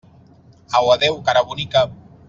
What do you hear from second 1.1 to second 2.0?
cara bonica!